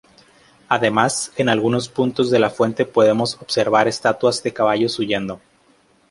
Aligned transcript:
Además 0.67 1.31
en 1.37 1.47
algunos 1.47 1.87
puntos 1.87 2.31
de 2.31 2.39
la 2.39 2.49
fuente 2.49 2.85
podemos 2.85 3.35
observar 3.39 3.87
estatuas 3.87 4.41
de 4.41 4.51
caballos 4.51 4.97
huyendo. 4.97 5.39